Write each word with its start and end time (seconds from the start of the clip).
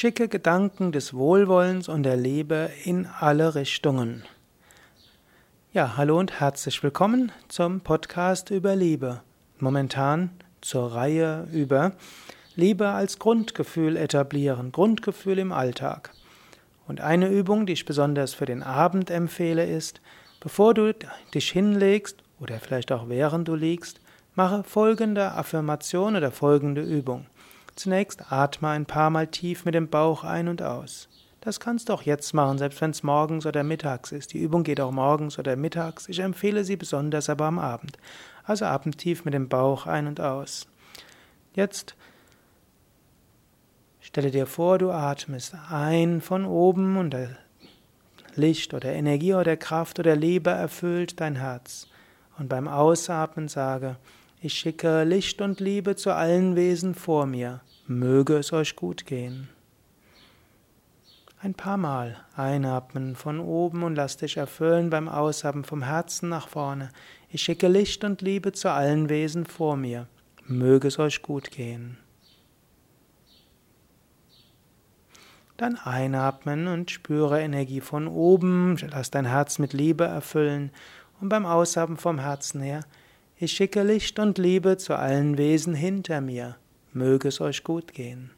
Schicke 0.00 0.28
Gedanken 0.28 0.92
des 0.92 1.12
Wohlwollens 1.12 1.86
und 1.86 2.04
der 2.04 2.16
Liebe 2.16 2.70
in 2.84 3.06
alle 3.06 3.54
Richtungen. 3.54 4.24
Ja, 5.74 5.98
hallo 5.98 6.18
und 6.18 6.40
herzlich 6.40 6.82
willkommen 6.82 7.32
zum 7.48 7.82
Podcast 7.82 8.48
über 8.48 8.74
Liebe. 8.74 9.20
Momentan 9.58 10.30
zur 10.62 10.94
Reihe 10.94 11.46
über 11.52 11.92
Liebe 12.56 12.88
als 12.88 13.18
Grundgefühl 13.18 13.98
etablieren, 13.98 14.72
Grundgefühl 14.72 15.38
im 15.38 15.52
Alltag. 15.52 16.12
Und 16.88 17.02
eine 17.02 17.28
Übung, 17.28 17.66
die 17.66 17.74
ich 17.74 17.84
besonders 17.84 18.32
für 18.32 18.46
den 18.46 18.62
Abend 18.62 19.10
empfehle, 19.10 19.66
ist, 19.66 20.00
bevor 20.40 20.72
du 20.72 20.94
dich 21.34 21.50
hinlegst 21.50 22.16
oder 22.40 22.58
vielleicht 22.58 22.90
auch 22.90 23.10
während 23.10 23.48
du 23.48 23.54
liegst, 23.54 24.00
mache 24.34 24.64
folgende 24.64 25.32
Affirmation 25.32 26.16
oder 26.16 26.30
folgende 26.30 26.80
Übung. 26.80 27.26
Zunächst 27.80 28.30
atme 28.30 28.68
ein 28.68 28.84
paar 28.84 29.08
Mal 29.08 29.28
tief 29.28 29.64
mit 29.64 29.74
dem 29.74 29.88
Bauch 29.88 30.22
ein 30.22 30.48
und 30.48 30.60
aus. 30.60 31.08
Das 31.40 31.60
kannst 31.60 31.88
du 31.88 31.94
auch 31.94 32.02
jetzt 32.02 32.34
machen, 32.34 32.58
selbst 32.58 32.78
wenn 32.82 32.90
es 32.90 33.02
morgens 33.02 33.46
oder 33.46 33.62
mittags 33.62 34.12
ist. 34.12 34.34
Die 34.34 34.38
Übung 34.38 34.64
geht 34.64 34.82
auch 34.82 34.90
morgens 34.90 35.38
oder 35.38 35.56
mittags. 35.56 36.06
Ich 36.06 36.18
empfehle 36.18 36.62
sie 36.64 36.76
besonders 36.76 37.30
aber 37.30 37.46
am 37.46 37.58
Abend. 37.58 37.96
Also 38.44 38.66
atme 38.66 38.92
tief 38.92 39.24
mit 39.24 39.32
dem 39.32 39.48
Bauch 39.48 39.86
ein 39.86 40.08
und 40.08 40.20
aus. 40.20 40.66
Jetzt 41.54 41.96
stelle 44.00 44.30
dir 44.30 44.44
vor, 44.44 44.76
du 44.76 44.90
atmest 44.90 45.54
ein 45.70 46.20
von 46.20 46.44
oben 46.44 46.98
und 46.98 47.16
Licht 48.34 48.74
oder 48.74 48.92
Energie 48.92 49.32
oder 49.32 49.56
Kraft 49.56 49.98
oder 49.98 50.16
Liebe 50.16 50.50
erfüllt 50.50 51.18
dein 51.18 51.36
Herz. 51.36 51.86
Und 52.36 52.50
beim 52.50 52.68
Ausatmen 52.68 53.48
sage, 53.48 53.96
ich 54.42 54.52
schicke 54.52 55.04
Licht 55.04 55.40
und 55.40 55.60
Liebe 55.60 55.96
zu 55.96 56.14
allen 56.14 56.56
Wesen 56.56 56.94
vor 56.94 57.24
mir. 57.24 57.60
Möge 57.90 58.36
es 58.36 58.52
euch 58.52 58.76
gut 58.76 59.04
gehen. 59.04 59.48
Ein 61.42 61.54
paar 61.54 61.76
Mal 61.76 62.24
einatmen 62.36 63.16
von 63.16 63.40
oben 63.40 63.82
und 63.82 63.96
lass 63.96 64.16
dich 64.16 64.36
erfüllen 64.36 64.90
beim 64.90 65.08
Ausatmen 65.08 65.64
vom 65.64 65.82
Herzen 65.82 66.28
nach 66.28 66.46
vorne. 66.46 66.90
Ich 67.30 67.42
schicke 67.42 67.66
Licht 67.66 68.04
und 68.04 68.22
Liebe 68.22 68.52
zu 68.52 68.70
allen 68.70 69.08
Wesen 69.08 69.44
vor 69.44 69.76
mir. 69.76 70.06
Möge 70.46 70.86
es 70.86 71.00
euch 71.00 71.20
gut 71.20 71.50
gehen. 71.50 71.98
Dann 75.56 75.74
einatmen 75.74 76.68
und 76.68 76.92
spüre 76.92 77.40
Energie 77.40 77.80
von 77.80 78.06
oben. 78.06 78.76
Lass 78.92 79.10
dein 79.10 79.26
Herz 79.26 79.58
mit 79.58 79.72
Liebe 79.72 80.04
erfüllen. 80.04 80.70
Und 81.20 81.28
beim 81.28 81.44
Ausatmen 81.44 81.98
vom 81.98 82.20
Herzen 82.20 82.60
her, 82.60 82.84
ich 83.36 83.50
schicke 83.50 83.82
Licht 83.82 84.20
und 84.20 84.38
Liebe 84.38 84.76
zu 84.76 84.94
allen 84.94 85.38
Wesen 85.38 85.74
hinter 85.74 86.20
mir 86.20 86.56
möge 86.92 87.28
es 87.28 87.40
euch 87.40 87.64
gut 87.64 87.92
gehen. 87.94 88.30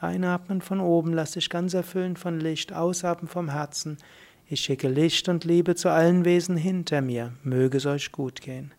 Einatmen 0.00 0.60
von 0.60 0.80
oben, 0.80 1.12
lass 1.12 1.32
dich 1.32 1.48
ganz 1.48 1.74
erfüllen 1.74 2.16
von 2.16 2.38
Licht, 2.38 2.72
ausatmen 2.72 3.28
vom 3.28 3.50
Herzen. 3.50 3.98
Ich 4.48 4.60
schicke 4.60 4.88
Licht 4.88 5.28
und 5.28 5.44
Liebe 5.44 5.74
zu 5.74 5.88
allen 5.88 6.24
Wesen 6.24 6.56
hinter 6.56 7.00
mir, 7.00 7.32
möge 7.42 7.78
es 7.78 7.86
euch 7.86 8.12
gut 8.12 8.40
gehen. 8.40 8.72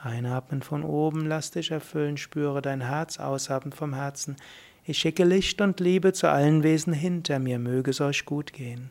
Einatmen 0.00 0.62
von 0.62 0.82
oben, 0.84 1.26
lass 1.26 1.50
dich 1.50 1.70
erfüllen, 1.70 2.16
spüre 2.16 2.62
dein 2.62 2.80
Herz, 2.80 3.18
ausatmen 3.18 3.72
vom 3.72 3.94
Herzen. 3.94 4.36
Ich 4.84 4.98
schicke 4.98 5.24
Licht 5.24 5.60
und 5.60 5.80
Liebe 5.80 6.12
zu 6.12 6.28
allen 6.30 6.62
Wesen 6.62 6.92
hinter 6.92 7.38
mir, 7.38 7.58
möge 7.58 7.90
es 7.90 8.00
euch 8.00 8.24
gut 8.24 8.52
gehen. 8.52 8.90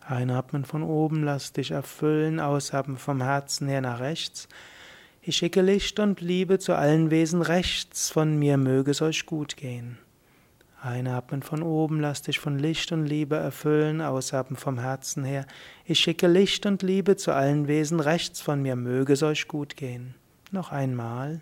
Einatmen 0.00 0.64
von 0.64 0.82
oben, 0.82 1.22
lass 1.22 1.52
dich 1.52 1.70
erfüllen, 1.70 2.40
ausatmen 2.40 2.96
vom 2.96 3.22
Herzen 3.22 3.68
her 3.68 3.80
nach 3.80 4.00
rechts. 4.00 4.48
Ich 5.24 5.36
schicke 5.36 5.62
Licht 5.62 6.00
und 6.00 6.20
Liebe 6.20 6.58
zu 6.58 6.74
allen 6.74 7.12
Wesen 7.12 7.42
rechts 7.42 8.10
von 8.10 8.36
mir, 8.40 8.56
möge 8.56 8.90
es 8.90 9.02
euch 9.02 9.24
gut 9.24 9.56
gehen. 9.56 9.98
Einatmen 10.80 11.42
von 11.42 11.62
oben, 11.62 12.00
lass 12.00 12.22
dich 12.22 12.40
von 12.40 12.58
Licht 12.58 12.90
und 12.90 13.06
Liebe 13.06 13.36
erfüllen, 13.36 14.00
ausatmen 14.00 14.56
vom 14.56 14.80
Herzen 14.80 15.22
her. 15.22 15.46
Ich 15.84 16.00
schicke 16.00 16.26
Licht 16.26 16.66
und 16.66 16.82
Liebe 16.82 17.14
zu 17.14 17.32
allen 17.32 17.68
Wesen 17.68 18.00
rechts 18.00 18.40
von 18.40 18.62
mir, 18.62 18.74
möge 18.74 19.12
es 19.12 19.22
euch 19.22 19.46
gut 19.46 19.76
gehen. 19.76 20.16
Noch 20.50 20.72
einmal. 20.72 21.40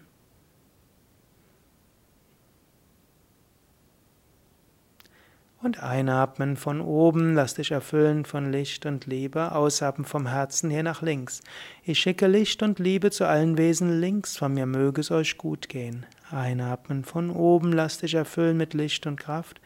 Und 5.62 5.82
einatmen 5.82 6.56
von 6.56 6.80
oben, 6.80 7.34
lass 7.34 7.52
dich 7.52 7.70
erfüllen 7.70 8.24
von 8.24 8.50
Licht 8.50 8.86
und 8.86 9.04
Liebe, 9.04 9.52
ausatmen 9.52 10.06
vom 10.06 10.26
Herzen 10.26 10.70
hier 10.70 10.82
nach 10.82 11.02
links. 11.02 11.42
Ich 11.84 11.98
schicke 11.98 12.28
Licht 12.28 12.62
und 12.62 12.78
Liebe 12.78 13.10
zu 13.10 13.26
allen 13.26 13.58
Wesen 13.58 14.00
links 14.00 14.38
von 14.38 14.54
mir, 14.54 14.64
möge 14.64 15.02
es 15.02 15.10
euch 15.10 15.36
gut 15.36 15.68
gehen. 15.68 16.06
Einatmen 16.30 17.04
von 17.04 17.28
oben, 17.28 17.72
lass 17.72 17.98
dich 17.98 18.14
erfüllen 18.14 18.56
mit 18.56 18.72
Licht 18.72 19.06
und 19.06 19.20
Kraft. 19.20 19.60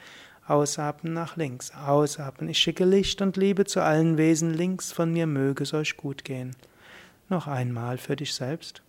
Ausatmen 0.49 1.13
nach 1.13 1.37
links, 1.37 1.71
ausatmen. 1.71 2.51
Ich 2.51 2.59
schicke 2.59 2.85
Licht 2.85 3.23
und 3.23 3.37
Liebe 3.37 3.65
zu 3.65 3.81
allen 3.81 4.19
Wesen 4.19 4.53
links 4.53 4.91
von 4.91 5.13
mir, 5.13 5.29
möge 5.29 5.63
es 5.63 5.75
euch 5.75 5.97
gut 5.97 6.25
gehen. 6.25 6.57
Noch 7.29 7.47
einmal 7.47 7.99
für 7.99 8.17
dich 8.17 8.35
selbst. 8.35 8.83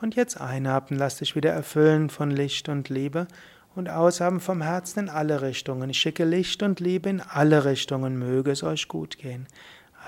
Und 0.00 0.16
jetzt 0.16 0.40
einatmen, 0.40 0.98
lass 0.98 1.18
dich 1.18 1.36
wieder 1.36 1.50
erfüllen 1.50 2.08
von 2.08 2.30
Licht 2.30 2.68
und 2.70 2.88
Liebe 2.88 3.26
und 3.74 3.90
ausatmen 3.90 4.40
vom 4.40 4.62
Herzen 4.62 5.00
in 5.00 5.08
alle 5.10 5.42
Richtungen. 5.42 5.90
Ich 5.90 5.98
schicke 5.98 6.24
Licht 6.24 6.62
und 6.62 6.80
Liebe 6.80 7.10
in 7.10 7.20
alle 7.20 7.66
Richtungen, 7.66 8.18
möge 8.18 8.50
es 8.50 8.62
euch 8.62 8.88
gut 8.88 9.18
gehen. 9.18 9.46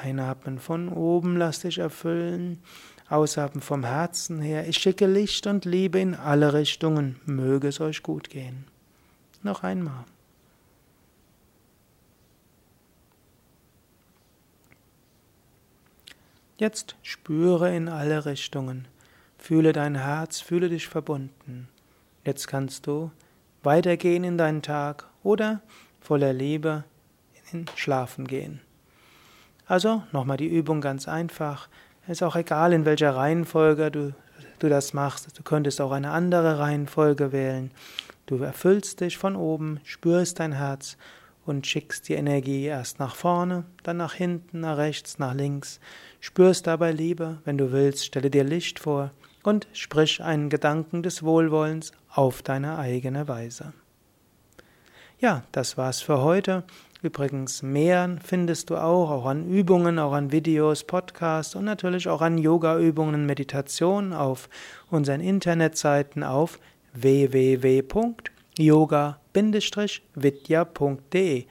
Einatmen 0.02 0.58
von 0.58 0.88
oben, 0.88 1.36
lass 1.36 1.60
dich 1.60 1.78
erfüllen. 1.78 2.62
Ausatmen 3.10 3.60
vom 3.60 3.84
Herzen 3.84 4.40
her. 4.40 4.66
Ich 4.66 4.78
schicke 4.78 5.06
Licht 5.06 5.46
und 5.46 5.66
Liebe 5.66 6.00
in 6.00 6.14
alle 6.14 6.54
Richtungen, 6.54 7.20
möge 7.26 7.68
es 7.68 7.78
euch 7.78 8.02
gut 8.02 8.30
gehen. 8.30 8.64
Noch 9.42 9.62
einmal. 9.62 10.04
Jetzt 16.56 16.96
spüre 17.02 17.76
in 17.76 17.88
alle 17.88 18.24
Richtungen. 18.24 18.88
Fühle 19.42 19.72
dein 19.72 19.96
Herz, 19.96 20.38
fühle 20.38 20.68
dich 20.68 20.86
verbunden. 20.86 21.66
Jetzt 22.24 22.46
kannst 22.46 22.86
du 22.86 23.10
weitergehen 23.64 24.22
in 24.22 24.38
deinen 24.38 24.62
Tag 24.62 25.08
oder 25.24 25.62
voller 26.00 26.32
Liebe 26.32 26.84
in 27.50 27.66
Schlafen 27.74 28.28
gehen. 28.28 28.60
Also 29.66 30.04
nochmal 30.12 30.36
die 30.36 30.46
Übung 30.46 30.80
ganz 30.80 31.08
einfach. 31.08 31.68
Es 32.04 32.18
ist 32.18 32.22
auch 32.22 32.36
egal, 32.36 32.72
in 32.72 32.84
welcher 32.84 33.16
Reihenfolge 33.16 33.90
du, 33.90 34.14
du 34.60 34.68
das 34.68 34.92
machst. 34.92 35.36
Du 35.36 35.42
könntest 35.42 35.80
auch 35.80 35.90
eine 35.90 36.12
andere 36.12 36.60
Reihenfolge 36.60 37.32
wählen. 37.32 37.72
Du 38.26 38.36
erfüllst 38.36 39.00
dich 39.00 39.18
von 39.18 39.34
oben, 39.34 39.80
spürst 39.82 40.38
dein 40.38 40.52
Herz 40.52 40.96
und 41.44 41.66
schickst 41.66 42.08
die 42.08 42.14
Energie 42.14 42.66
erst 42.66 43.00
nach 43.00 43.16
vorne, 43.16 43.64
dann 43.82 43.96
nach 43.96 44.14
hinten, 44.14 44.60
nach 44.60 44.76
rechts, 44.76 45.18
nach 45.18 45.34
links. 45.34 45.80
Spürst 46.20 46.68
dabei 46.68 46.92
Liebe. 46.92 47.38
Wenn 47.44 47.58
du 47.58 47.72
willst, 47.72 48.06
stelle 48.06 48.30
dir 48.30 48.44
Licht 48.44 48.78
vor 48.78 49.10
und 49.42 49.66
sprich 49.72 50.22
einen 50.22 50.50
Gedanken 50.50 51.02
des 51.02 51.22
Wohlwollens 51.22 51.92
auf 52.08 52.42
deine 52.42 52.78
eigene 52.78 53.28
Weise. 53.28 53.72
Ja, 55.18 55.44
das 55.52 55.76
war's 55.76 56.00
für 56.00 56.22
heute. 56.22 56.64
Übrigens, 57.02 57.62
mehr 57.62 58.16
findest 58.22 58.70
du 58.70 58.76
auch, 58.76 59.10
auch 59.10 59.26
an 59.26 59.48
Übungen, 59.48 59.98
auch 59.98 60.12
an 60.12 60.32
Videos, 60.32 60.84
Podcasts 60.84 61.54
und 61.54 61.64
natürlich 61.64 62.08
auch 62.08 62.20
an 62.20 62.38
Yoga-Übungen, 62.38 63.26
Meditationen 63.26 64.12
auf 64.12 64.48
unseren 64.90 65.20
Internetseiten 65.20 66.22
auf 66.22 66.58
www.yoga-vidya.de 66.92 68.32
yoga-vidya.de 68.58 71.46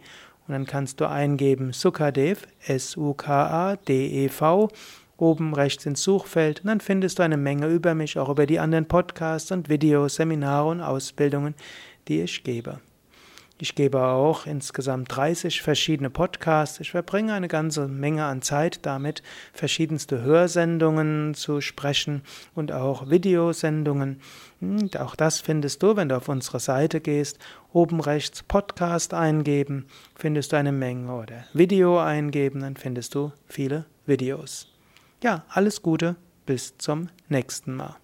und 0.48 0.54
dann 0.54 0.66
kannst 0.66 1.02
du 1.02 1.08
eingeben 1.08 1.72
Sukadev, 1.72 2.48
S-U-K-A-D-E-V 2.66 4.70
oben 5.18 5.54
rechts 5.54 5.86
ins 5.86 6.04
Suchfeld 6.04 6.62
und 6.62 6.68
dann 6.68 6.80
findest 6.80 7.20
du 7.20 7.24
eine 7.24 7.38
Menge 7.38 7.68
über 7.68 7.96
mich, 7.96 8.18
auch 8.18 8.30
über 8.30 8.46
die 8.46 8.60
anderen 8.60 8.88
Podcasts 8.88 9.52
und 9.52 9.70
Videos, 9.70 10.16
Seminare 10.16 10.70
und 10.70 10.82
Ausbildungen, 10.82 11.56
die 12.08 12.22
ich 12.22 12.44
gebe. 12.44 12.80
Ich 13.60 13.74
gebe 13.74 14.04
auch 14.04 14.46
insgesamt 14.46 15.16
30 15.16 15.64
verschiedene 15.64 16.12
Podcasts. 16.12 16.80
Ich 16.80 16.92
verbringe 16.92 17.34
eine 17.34 17.48
ganze 17.48 17.88
Menge 17.88 18.24
an 18.26 18.44
Zeit 18.44 18.86
damit, 18.86 19.24
verschiedenste 19.52 20.22
Hörsendungen 20.22 21.34
zu 21.34 21.60
sprechen 21.60 22.22
und 22.54 22.72
auch 22.72 23.10
Videosendungen. 23.10 24.22
Und 24.62 25.00
auch 25.00 25.16
das 25.16 25.42
findest 25.42 25.82
du, 25.82 25.96
wenn 25.96 26.10
du 26.10 26.18
auf 26.18 26.30
unsere 26.30 26.60
Seite 26.60 27.02
gehst. 27.02 27.40
Oben 27.74 28.00
rechts 28.00 28.44
Podcast 28.44 29.16
eingeben, 29.16 29.88
findest 30.16 30.52
du 30.52 30.58
eine 30.58 30.72
Menge 30.72 31.12
oder 31.12 31.46
Video 31.54 32.00
eingeben, 32.00 32.60
dann 32.60 32.76
findest 32.76 33.16
du 33.16 33.32
viele 33.48 33.86
Videos. 34.06 34.77
Ja, 35.24 35.46
alles 35.50 35.82
Gute, 35.82 36.16
bis 36.46 36.78
zum 36.78 37.10
nächsten 37.28 37.76
Mal. 37.76 37.96